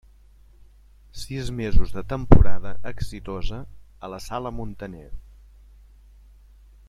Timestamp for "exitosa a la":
2.93-4.19